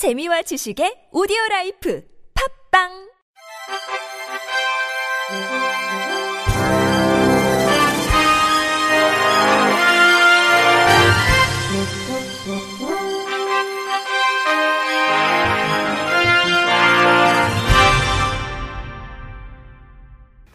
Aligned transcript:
재미와 0.00 0.40
지식의 0.40 1.12
오디오 1.12 1.36
라이프 1.50 2.02
팝빵 2.72 2.88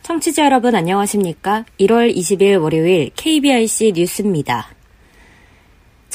청취자 0.02 0.46
여러분 0.46 0.74
안녕하십니까? 0.74 1.66
1월 1.80 2.12
20일 2.18 2.60
월요일 2.60 3.12
KBRC 3.16 3.94
뉴스입니다. 3.96 4.75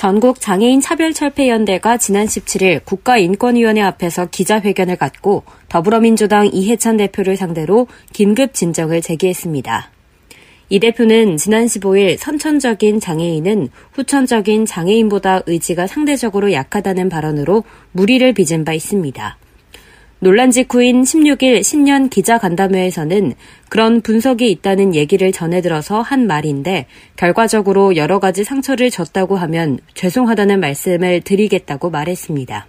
전국 0.00 0.40
장애인 0.40 0.80
차별철폐연대가 0.80 1.98
지난 1.98 2.24
17일 2.24 2.82
국가인권위원회 2.86 3.82
앞에서 3.82 4.30
기자회견을 4.30 4.96
갖고 4.96 5.42
더불어민주당 5.68 6.48
이해찬 6.50 6.96
대표를 6.96 7.36
상대로 7.36 7.86
긴급 8.14 8.54
진정을 8.54 9.02
제기했습니다. 9.02 9.90
이 10.70 10.80
대표는 10.80 11.36
지난 11.36 11.66
15일 11.66 12.16
선천적인 12.16 12.98
장애인은 12.98 13.68
후천적인 13.92 14.64
장애인보다 14.64 15.42
의지가 15.44 15.86
상대적으로 15.86 16.50
약하다는 16.50 17.10
발언으로 17.10 17.64
무리를 17.92 18.32
빚은 18.32 18.64
바 18.64 18.72
있습니다. 18.72 19.36
논란 20.22 20.50
직후인 20.50 21.02
16일 21.02 21.62
신년 21.64 22.10
기자간담회에서는 22.10 23.32
그런 23.70 24.02
분석이 24.02 24.50
있다는 24.50 24.94
얘기를 24.94 25.32
전해들어서 25.32 26.02
한 26.02 26.26
말인데 26.26 26.84
결과적으로 27.16 27.96
여러 27.96 28.18
가지 28.18 28.44
상처를 28.44 28.90
줬다고 28.90 29.36
하면 29.36 29.78
죄송하다는 29.94 30.60
말씀을 30.60 31.22
드리겠다고 31.22 31.88
말했습니다. 31.88 32.66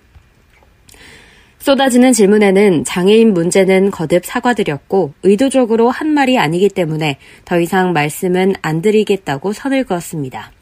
쏟아지는 1.59 2.13
질문에는 2.13 2.85
장애인 2.85 3.33
문제는 3.33 3.91
거듭 3.91 4.25
사과드렸고 4.25 5.11
의도적으로 5.23 5.89
한 5.89 6.07
말이 6.07 6.39
아니기 6.39 6.69
때문에 6.69 7.17
더 7.43 7.59
이상 7.59 7.91
말씀은 7.91 8.53
안 8.61 8.81
드리겠다고 8.81 9.51
선을 9.51 9.83
그었습니다. 9.83 10.53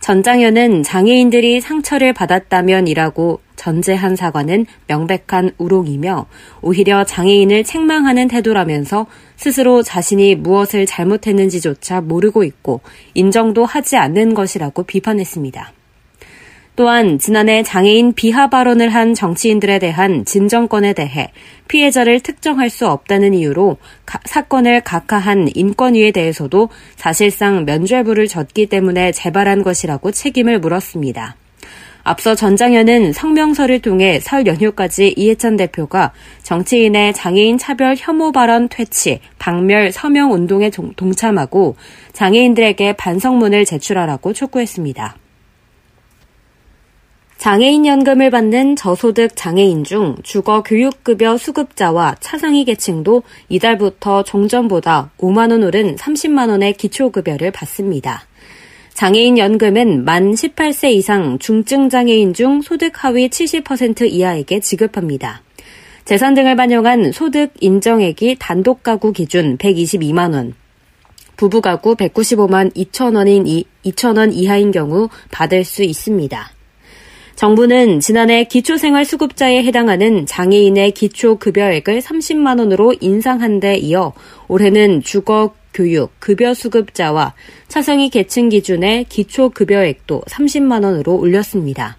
전장현은 0.00 0.84
장애인들이 0.84 1.60
상처를 1.60 2.14
받았다면이라고 2.14 3.43
전제한 3.56 4.16
사과는 4.16 4.66
명백한 4.86 5.52
우롱이며 5.58 6.26
오히려 6.62 7.04
장애인을 7.04 7.64
책망하는 7.64 8.28
태도라면서 8.28 9.06
스스로 9.36 9.82
자신이 9.82 10.34
무엇을 10.36 10.86
잘못했는지조차 10.86 12.00
모르고 12.00 12.44
있고 12.44 12.80
인정도 13.14 13.64
하지 13.64 13.96
않는 13.96 14.34
것이라고 14.34 14.82
비판했습니다. 14.84 15.72
또한 16.76 17.20
지난해 17.20 17.62
장애인 17.62 18.14
비하 18.14 18.48
발언을 18.50 18.88
한 18.88 19.14
정치인들에 19.14 19.78
대한 19.78 20.24
진정권에 20.24 20.92
대해 20.92 21.30
피해자를 21.68 22.18
특정할 22.18 22.68
수 22.68 22.88
없다는 22.88 23.32
이유로 23.32 23.76
가, 24.04 24.18
사건을 24.24 24.80
각하한 24.80 25.50
인권위에 25.54 26.10
대해서도 26.10 26.70
사실상 26.96 27.64
면죄부를 27.64 28.26
졌기 28.26 28.66
때문에 28.66 29.12
재발한 29.12 29.62
것이라고 29.62 30.10
책임을 30.10 30.58
물었습니다. 30.58 31.36
앞서 32.06 32.34
전장현은 32.34 33.14
성명서를 33.14 33.80
통해 33.80 34.20
설 34.20 34.46
연휴까지 34.46 35.14
이해찬 35.16 35.56
대표가 35.56 36.12
정치인의 36.42 37.14
장애인 37.14 37.56
차별 37.56 37.94
혐오 37.98 38.30
발언 38.30 38.68
퇴치, 38.68 39.20
박멸 39.38 39.90
서명 39.90 40.32
운동에 40.32 40.70
동참하고 40.70 41.76
장애인들에게 42.12 42.92
반성문을 42.92 43.64
제출하라고 43.64 44.34
촉구했습니다. 44.34 45.16
장애인 47.38 47.86
연금을 47.86 48.30
받는 48.30 48.76
저소득 48.76 49.34
장애인 49.34 49.84
중 49.84 50.16
주거 50.22 50.62
교육급여 50.62 51.38
수급자와 51.38 52.16
차상위 52.20 52.66
계층도 52.66 53.22
이달부터 53.48 54.24
종전보다 54.24 55.10
5만원 55.18 55.66
오른 55.66 55.96
30만원의 55.96 56.76
기초급여를 56.76 57.50
받습니다. 57.50 58.26
장애인 58.94 59.38
연금은 59.38 60.04
만 60.04 60.34
18세 60.34 60.92
이상 60.92 61.40
중증 61.40 61.88
장애인 61.88 62.32
중 62.32 62.62
소득 62.62 62.92
하위 63.02 63.28
70% 63.28 64.08
이하에게 64.08 64.60
지급합니다. 64.60 65.42
재산 66.04 66.34
등을 66.34 66.54
반영한 66.54 67.10
소득 67.10 67.50
인정액이 67.58 68.36
단독 68.38 68.84
가구 68.84 69.12
기준 69.12 69.58
122만 69.58 70.32
원, 70.32 70.54
부부 71.36 71.60
가구 71.60 71.96
195만 71.96 72.72
2천 72.72 73.16
원인 73.16 73.44
2천 73.84 74.16
원 74.16 74.32
이하인 74.32 74.70
경우 74.70 75.08
받을 75.32 75.64
수 75.64 75.82
있습니다. 75.82 76.50
정부는 77.34 77.98
지난해 77.98 78.44
기초생활수급자에 78.44 79.64
해당하는 79.64 80.24
장애인의 80.24 80.92
기초급여액을 80.92 82.00
30만 82.00 82.60
원으로 82.60 82.94
인상한 83.00 83.58
데 83.58 83.76
이어 83.76 84.12
올해는 84.46 85.02
주거 85.02 85.52
교육, 85.74 86.12
급여 86.20 86.54
수급자와 86.54 87.34
차상위 87.68 88.08
계층 88.08 88.48
기준의 88.48 89.04
기초 89.08 89.50
급여액도 89.50 90.22
30만 90.26 90.84
원으로 90.84 91.16
올렸습니다. 91.16 91.98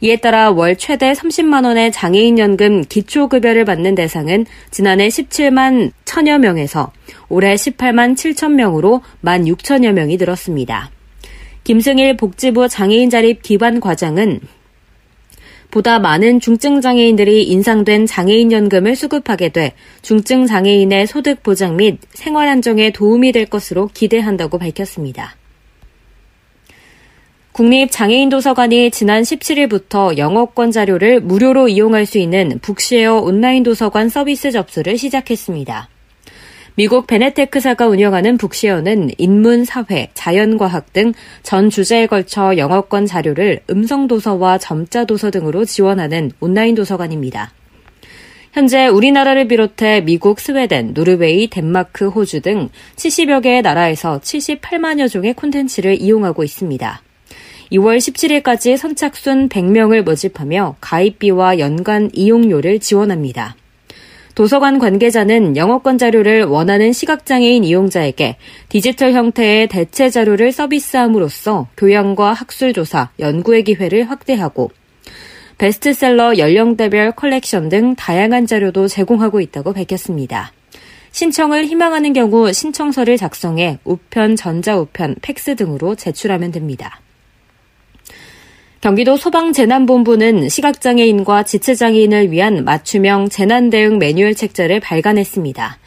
이에 0.00 0.16
따라 0.16 0.50
월 0.50 0.76
최대 0.76 1.12
30만 1.12 1.64
원의 1.64 1.92
장애인 1.92 2.38
연금 2.38 2.82
기초급여를 2.82 3.64
받는 3.64 3.94
대상은 3.94 4.44
지난해 4.70 5.08
17만 5.08 5.92
1000여 6.04 6.38
명에서 6.38 6.92
올해 7.28 7.54
18만 7.54 8.14
7천 8.14 8.52
명으로 8.52 9.02
1만 9.22 9.46
6천여 9.46 9.92
명이 9.92 10.16
늘었습니다. 10.16 10.90
김승일 11.62 12.16
복지부 12.16 12.68
장애인 12.68 13.08
자립 13.08 13.42
기반 13.42 13.80
과장은 13.80 14.40
보다 15.74 15.98
많은 15.98 16.38
중증 16.38 16.80
장애인들이 16.80 17.42
인상된 17.42 18.06
장애인 18.06 18.52
연금을 18.52 18.94
수급하게 18.94 19.48
돼 19.48 19.72
중증 20.02 20.46
장애인의 20.46 21.08
소득 21.08 21.42
보장 21.42 21.74
및 21.74 21.98
생활 22.10 22.46
안정에 22.46 22.92
도움이 22.92 23.32
될 23.32 23.46
것으로 23.46 23.90
기대한다고 23.92 24.58
밝혔습니다. 24.58 25.34
국립장애인도서관이 27.50 28.92
지난 28.92 29.22
17일부터 29.22 30.16
영어권 30.16 30.70
자료를 30.70 31.20
무료로 31.20 31.66
이용할 31.66 32.06
수 32.06 32.18
있는 32.18 32.60
북시에어 32.62 33.16
온라인 33.18 33.64
도서관 33.64 34.08
서비스 34.08 34.52
접수를 34.52 34.96
시작했습니다. 34.96 35.88
미국 36.76 37.06
베네테크사가 37.06 37.86
운영하는 37.86 38.36
북시어는 38.36 39.10
인문, 39.18 39.64
사회, 39.64 40.10
자연과학 40.14 40.92
등 40.92 41.12
전 41.44 41.70
주제에 41.70 42.06
걸쳐 42.06 42.56
영어권 42.56 43.06
자료를 43.06 43.60
음성도서와 43.70 44.58
점자도서 44.58 45.30
등으로 45.30 45.64
지원하는 45.64 46.32
온라인 46.40 46.74
도서관입니다. 46.74 47.52
현재 48.52 48.86
우리나라를 48.88 49.46
비롯해 49.46 50.00
미국, 50.00 50.40
스웨덴, 50.40 50.94
노르웨이, 50.94 51.48
덴마크, 51.48 52.08
호주 52.08 52.40
등 52.40 52.70
70여 52.96 53.42
개의 53.42 53.62
나라에서 53.62 54.20
78만여 54.20 55.08
종의 55.08 55.34
콘텐츠를 55.34 56.00
이용하고 56.00 56.42
있습니다. 56.42 57.02
2월 57.72 57.98
17일까지 57.98 58.76
선착순 58.76 59.48
100명을 59.48 60.02
모집하며 60.02 60.76
가입비와 60.80 61.58
연간 61.58 62.10
이용료를 62.12 62.78
지원합니다. 62.78 63.56
도서관 64.34 64.80
관계자는 64.80 65.56
영어권 65.56 65.96
자료를 65.96 66.44
원하는 66.44 66.92
시각장애인 66.92 67.62
이용자에게 67.62 68.36
디지털 68.68 69.12
형태의 69.12 69.68
대체 69.68 70.10
자료를 70.10 70.50
서비스함으로써 70.50 71.68
교양과 71.76 72.32
학술 72.32 72.72
조사, 72.72 73.10
연구의 73.20 73.62
기회를 73.62 74.10
확대하고 74.10 74.72
베스트셀러 75.58 76.38
연령대별 76.38 77.12
컬렉션 77.12 77.68
등 77.68 77.94
다양한 77.94 78.46
자료도 78.46 78.88
제공하고 78.88 79.40
있다고 79.40 79.72
밝혔습니다. 79.72 80.52
신청을 81.12 81.66
희망하는 81.66 82.12
경우 82.12 82.52
신청서를 82.52 83.16
작성해 83.16 83.78
우편, 83.84 84.34
전자우편, 84.34 85.16
팩스 85.22 85.54
등으로 85.54 85.94
제출하면 85.94 86.50
됩니다. 86.50 87.00
경기도 88.84 89.16
소방재난본부는 89.16 90.50
시각장애인과 90.50 91.44
지체장애인을 91.44 92.30
위한 92.30 92.64
맞춤형 92.64 93.30
재난대응 93.30 93.96
매뉴얼 93.98 94.34
책자를 94.34 94.80
발간했습니다. 94.80 95.78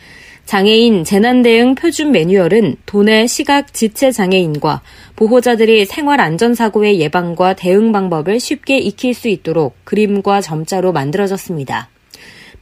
장애인 0.46 1.04
재난대응 1.04 1.76
표준 1.76 2.12
매뉴얼은 2.12 2.78
도내 2.88 3.28
시각 3.28 3.72
지체 3.72 4.12
장애인과 4.12 4.82
보호자들이 5.16 5.86
생활 5.86 6.20
안전사고의 6.20 7.00
예방과 7.00 7.54
대응 7.54 7.92
방법을 7.92 8.40
쉽게 8.40 8.80
익힐 8.80 9.14
수 9.14 9.28
있도록 9.28 9.76
그림과 9.84 10.42
점자로 10.42 10.92
만들어졌습니다. 10.92 11.90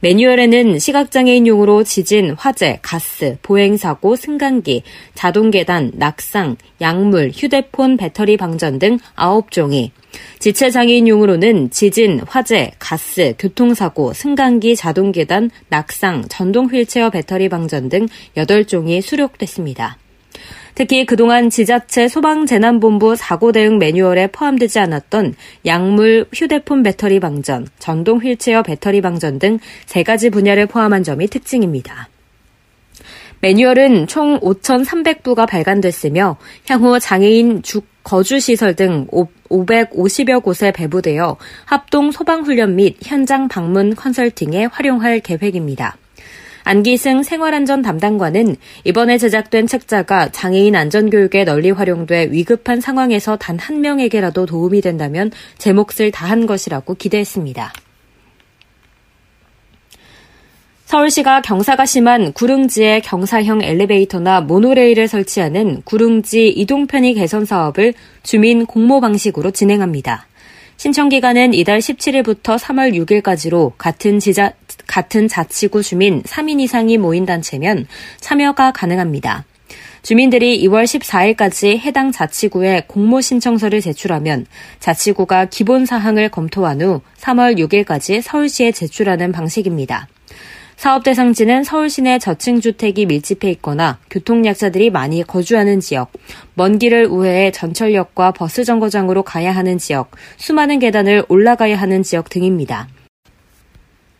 매뉴얼에는 0.00 0.78
시각장애인용으로 0.78 1.82
지진, 1.84 2.30
화재, 2.30 2.78
가스, 2.82 3.38
보행사고, 3.42 4.16
승강기, 4.16 4.82
자동계단, 5.14 5.92
낙상, 5.94 6.56
약물, 6.80 7.30
휴대폰, 7.34 7.96
배터리 7.96 8.36
방전 8.36 8.78
등 8.78 8.98
9종이, 9.16 9.90
지체장애인용으로는 10.38 11.70
지진, 11.70 12.20
화재, 12.26 12.72
가스, 12.78 13.34
교통사고, 13.38 14.12
승강기, 14.12 14.76
자동계단, 14.76 15.50
낙상, 15.68 16.24
전동 16.28 16.66
휠체어 16.66 17.10
배터리 17.10 17.48
방전 17.48 17.88
등 17.88 18.06
8종이 18.36 19.00
수록됐습니다. 19.02 19.98
특히 20.76 21.06
그동안 21.06 21.50
지자체 21.50 22.06
소방재난본부 22.06 23.16
사고 23.16 23.50
대응 23.50 23.78
매뉴얼에 23.78 24.28
포함되지 24.28 24.78
않았던 24.78 25.34
약물 25.64 26.26
휴대폰 26.32 26.82
배터리 26.84 27.18
방전, 27.18 27.66
전동 27.78 28.18
휠체어 28.18 28.62
배터리 28.62 29.00
방전 29.00 29.38
등 29.40 29.58
세 29.86 30.02
가지 30.02 30.30
분야를 30.30 30.66
포함한 30.66 31.02
점이 31.02 31.28
특징입니다. 31.28 32.08
매뉴얼은 33.40 34.06
총 34.06 34.40
5,300부가 34.40 35.46
발간됐으며 35.46 36.36
향후 36.68 36.98
장애인 36.98 37.62
주, 37.62 37.82
거주시설 38.02 38.74
등 38.74 39.06
550여 39.06 40.42
곳에 40.42 40.72
배부되어 40.72 41.36
합동 41.64 42.10
소방훈련 42.10 42.76
및 42.76 42.96
현장 43.02 43.48
방문 43.48 43.94
컨설팅에 43.94 44.66
활용할 44.66 45.20
계획입니다. 45.20 45.96
안기승 46.66 47.22
생활안전 47.22 47.82
담당관은 47.82 48.56
이번에 48.84 49.18
제작된 49.18 49.66
책자가 49.66 50.30
장애인 50.30 50.74
안전교육에 50.74 51.44
널리 51.44 51.70
활용돼 51.70 52.30
위급한 52.30 52.80
상황에서 52.80 53.36
단 53.36 53.56
한 53.66 53.80
명에게라도 53.80 54.46
도움이 54.46 54.80
된다면 54.80 55.30
제 55.58 55.72
몫을 55.72 56.10
다한 56.12 56.46
것이라고 56.46 56.94
기대했습니다. 56.94 57.72
서울시가 60.84 61.42
경사가 61.42 61.84
심한 61.84 62.32
구릉지에 62.32 63.00
경사형 63.00 63.62
엘리베이터나 63.62 64.40
모노레일을 64.42 65.08
설치하는 65.08 65.82
구릉지 65.82 66.48
이동편의 66.50 67.14
개선 67.14 67.44
사업을 67.44 67.94
주민 68.22 68.66
공모 68.66 69.00
방식으로 69.00 69.50
진행합니다. 69.50 70.28
신청 70.76 71.08
기간은 71.08 71.54
이달 71.54 71.80
17일부터 71.80 72.58
3월 72.58 72.94
6일까지로 72.94 73.72
같은 73.78 74.20
지자, 74.20 74.52
같은 74.86 75.28
자치구 75.28 75.82
주민 75.82 76.22
3인 76.22 76.60
이상이 76.60 76.98
모인 76.98 77.26
단체면 77.26 77.86
참여가 78.20 78.72
가능합니다. 78.72 79.44
주민들이 80.02 80.62
2월 80.64 80.84
14일까지 80.84 81.78
해당 81.78 82.12
자치구에 82.12 82.84
공모 82.86 83.20
신청서를 83.20 83.80
제출하면 83.80 84.46
자치구가 84.78 85.46
기본 85.46 85.84
사항을 85.84 86.28
검토한 86.28 86.80
후 86.80 87.00
3월 87.18 87.58
6일까지 87.58 88.22
서울시에 88.22 88.70
제출하는 88.70 89.32
방식입니다. 89.32 90.06
사업 90.76 91.02
대상지는 91.02 91.64
서울 91.64 91.88
시내 91.88 92.18
저층 92.18 92.60
주택이 92.60 93.06
밀집해 93.06 93.50
있거나 93.52 93.98
교통약자들이 94.10 94.90
많이 94.90 95.22
거주하는 95.22 95.80
지역, 95.80 96.12
먼 96.54 96.78
길을 96.78 97.06
우회해 97.06 97.50
전철역과 97.50 98.32
버스 98.32 98.62
정거장으로 98.62 99.22
가야 99.22 99.50
하는 99.50 99.78
지역, 99.78 100.10
수많은 100.36 100.78
계단을 100.78 101.24
올라가야 101.28 101.76
하는 101.76 102.02
지역 102.02 102.28
등입니다. 102.28 102.88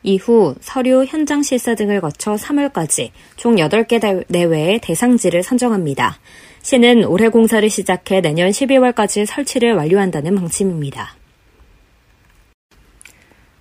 이후 0.06 0.55
서류, 0.61 1.05
현장 1.05 1.43
실사 1.43 1.75
등을 1.75 2.00
거쳐 2.00 2.37
3월까지 2.37 3.11
총 3.37 3.56
8개 3.56 4.25
내외의 4.29 4.79
대상지를 4.81 5.43
선정합니다. 5.43 6.19
시는 6.62 7.05
올해 7.05 7.29
공사를 7.29 7.69
시작해 7.69 8.20
내년 8.20 8.50
12월까지 8.50 9.26
설치를 9.26 9.75
완료한다는 9.75 10.37
방침입니다. 10.37 11.17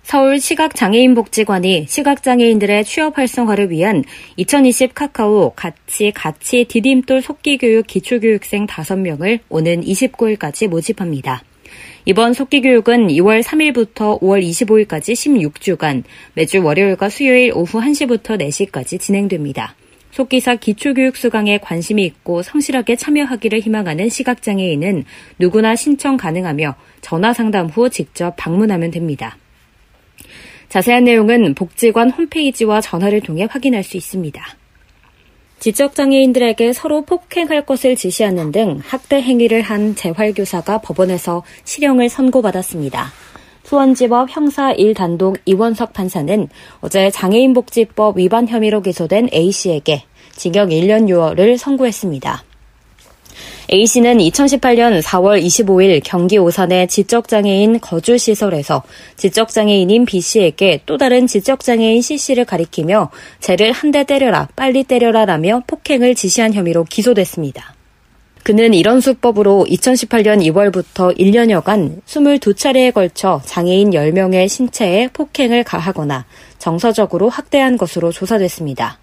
서울 0.04 0.38
시각장애인복지관이 0.38 1.86
시각장애인들의 1.88 2.84
취업 2.84 3.18
활성화를 3.18 3.70
위한 3.70 4.04
2020 4.36 4.94
카카오 4.94 5.52
같이 5.56 6.12
같이 6.12 6.64
디딤돌 6.68 7.22
속기교육 7.22 7.88
기초교육생 7.88 8.68
5명을 8.68 9.40
오는 9.48 9.80
29일까지 9.80 10.68
모집합니다. 10.68 11.42
이번 12.08 12.34
속기 12.34 12.60
교육은 12.60 13.08
2월 13.08 13.42
3일부터 13.42 14.20
5월 14.20 14.40
25일까지 14.40 15.14
16주간 15.14 16.04
매주 16.34 16.62
월요일과 16.62 17.08
수요일 17.08 17.50
오후 17.52 17.80
1시부터 17.80 18.40
4시까지 18.40 19.00
진행됩니다. 19.00 19.74
속기사 20.12 20.54
기초교육 20.54 21.16
수강에 21.16 21.58
관심이 21.58 22.04
있고 22.04 22.44
성실하게 22.44 22.94
참여하기를 22.94 23.58
희망하는 23.58 24.08
시각장애인은 24.08 25.02
누구나 25.40 25.74
신청 25.74 26.16
가능하며 26.16 26.76
전화 27.00 27.32
상담 27.32 27.66
후 27.66 27.90
직접 27.90 28.36
방문하면 28.36 28.92
됩니다. 28.92 29.36
자세한 30.68 31.02
내용은 31.02 31.54
복지관 31.54 32.10
홈페이지와 32.10 32.80
전화를 32.80 33.20
통해 33.20 33.48
확인할 33.50 33.82
수 33.82 33.96
있습니다. 33.96 34.46
지적장애인들에게 35.58 36.72
서로 36.72 37.02
폭행할 37.02 37.64
것을 37.66 37.96
지시하는 37.96 38.52
등 38.52 38.80
학대 38.84 39.20
행위를 39.20 39.62
한 39.62 39.94
재활교사가 39.94 40.78
법원에서 40.78 41.42
실형을 41.64 42.08
선고받았습니다. 42.08 43.12
수원지법 43.64 44.28
형사 44.30 44.72
1단독 44.72 45.38
이원석 45.44 45.92
판사는 45.92 46.48
어제 46.80 47.10
장애인복지법 47.10 48.16
위반 48.16 48.46
혐의로 48.46 48.80
기소된 48.80 49.28
A씨에게 49.32 50.04
징역 50.36 50.68
1년 50.68 51.08
6월을 51.08 51.56
선고했습니다. 51.56 52.45
A씨는 53.72 54.18
2018년 54.18 55.02
4월 55.02 55.42
25일 55.42 56.00
경기 56.04 56.38
오산의 56.38 56.86
지적장애인 56.86 57.80
거주시설에서 57.80 58.84
지적장애인인 59.16 60.04
B씨에게 60.04 60.82
또 60.86 60.96
다른 60.96 61.26
지적장애인 61.26 62.00
C씨를 62.00 62.44
가리키며 62.44 63.10
쟤를 63.40 63.72
한 63.72 63.90
대 63.90 64.04
때려라, 64.04 64.48
빨리 64.54 64.84
때려라 64.84 65.24
라며 65.24 65.62
폭행을 65.66 66.14
지시한 66.14 66.52
혐의로 66.52 66.84
기소됐습니다. 66.84 67.74
그는 68.42 68.74
이런 68.74 69.00
수법으로 69.00 69.66
2018년 69.68 70.40
2월부터 70.44 71.18
1년여간 71.18 72.02
22차례에 72.04 72.92
걸쳐 72.92 73.40
장애인 73.44 73.90
10명의 73.90 74.48
신체에 74.48 75.08
폭행을 75.12 75.64
가하거나 75.64 76.26
정서적으로 76.58 77.28
학대한 77.28 77.76
것으로 77.76 78.12
조사됐습니다. 78.12 78.98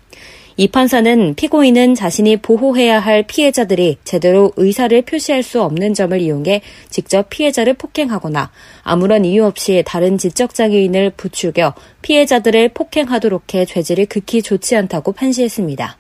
이 0.55 0.67
판사는 0.67 1.33
피고인은 1.33 1.95
자신이 1.95 2.37
보호해야 2.37 2.99
할 2.99 3.23
피해자들이 3.23 3.97
제대로 4.03 4.51
의사를 4.55 5.01
표시할 5.01 5.41
수 5.41 5.63
없는 5.63 5.95
점을 5.95 6.19
이용해 6.19 6.61
직접 6.89 7.29
피해자를 7.29 7.73
폭행하거나 7.73 8.51
아무런 8.83 9.25
이유 9.25 9.45
없이 9.45 9.83
다른 9.85 10.19
지적장애인을 10.19 11.11
부추겨 11.17 11.73
피해자들을 12.03 12.69
폭행하도록 12.69 13.53
해 13.55 13.65
죄질이 13.65 14.05
극히 14.05 14.43
좋지 14.43 14.75
않다고 14.75 15.13
판시했습니다. 15.13 15.97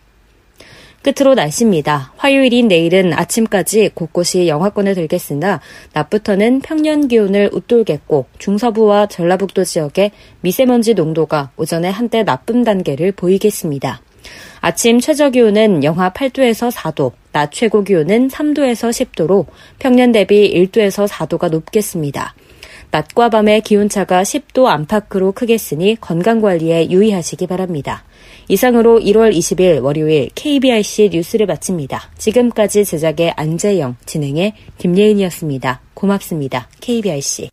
끝으로 1.01 1.33
날씨입니다. 1.33 2.13
화요일인 2.15 2.69
내일은 2.69 3.11
아침까지 3.11 3.89
곳곳이 3.93 4.47
영하권을 4.47 4.93
들겠으나 4.93 5.59
낮부터는 5.93 6.61
평년 6.61 7.07
기온을 7.09 7.49
웃돌겠고 7.51 8.27
중서부와 8.37 9.07
전라북도 9.07 9.65
지역에 9.65 10.11
미세먼지 10.41 10.93
농도가 10.93 11.49
오전에 11.57 11.89
한때 11.89 12.23
나쁨 12.23 12.63
단계를 12.63 13.11
보이겠습니다. 13.13 14.02
아침 14.61 14.99
최저 14.99 15.29
기온은 15.29 15.83
영하 15.83 16.11
8도에서 16.11 16.71
4도, 16.71 17.11
낮 17.31 17.51
최고 17.51 17.83
기온은 17.83 18.29
3도에서 18.29 18.89
10도로 18.89 19.45
평년 19.79 20.11
대비 20.11 20.53
1도에서 20.53 21.07
4도가 21.07 21.49
높겠습니다. 21.49 22.35
낮과 22.91 23.29
밤의 23.29 23.61
기온차가 23.61 24.21
10도 24.21 24.67
안팎으로 24.67 25.31
크겠으니 25.31 25.97
건강관리에 25.99 26.91
유의하시기 26.91 27.47
바랍니다. 27.47 28.03
이상으로 28.47 28.99
1월 28.99 29.35
20일 29.35 29.81
월요일 29.81 30.29
KBRC 30.35 31.09
뉴스를 31.11 31.47
마칩니다. 31.47 32.11
지금까지 32.17 32.85
제작의 32.85 33.33
안재영, 33.35 33.95
진행의 34.05 34.53
김예은이었습니다. 34.77 35.81
고맙습니다. 35.95 36.67
KBRC. 36.81 37.49